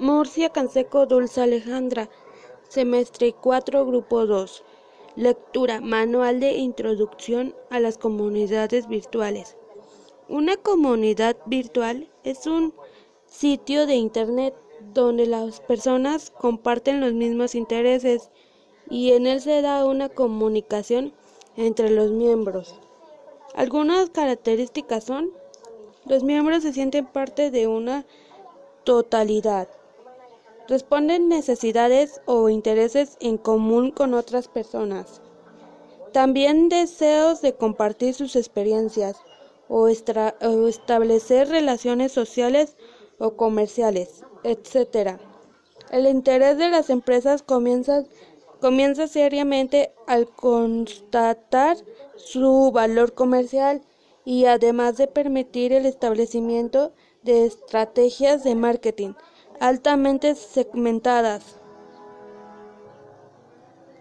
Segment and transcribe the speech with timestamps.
[0.00, 2.08] Murcia Canseco Dulce Alejandra,
[2.68, 4.62] semestre 4, grupo 2.
[5.16, 9.56] Lectura, manual de introducción a las comunidades virtuales.
[10.28, 12.74] Una comunidad virtual es un
[13.26, 14.54] sitio de Internet
[14.94, 18.30] donde las personas comparten los mismos intereses
[18.88, 21.12] y en él se da una comunicación
[21.56, 22.78] entre los miembros.
[23.52, 25.32] Algunas características son
[26.04, 28.06] los miembros se sienten parte de una
[28.84, 29.68] totalidad.
[30.68, 35.22] Responden necesidades o intereses en común con otras personas.
[36.12, 39.16] También deseos de compartir sus experiencias
[39.68, 42.76] o, establecer relaciones sociales
[43.18, 45.18] o comerciales, etc.
[45.90, 48.04] El interés de las empresas comienza,
[48.60, 51.78] comienza seriamente al constatar
[52.16, 53.80] su valor comercial
[54.26, 56.92] y además de permitir el establecimiento
[57.22, 59.14] de estrategias de marketing
[59.60, 61.58] altamente segmentadas.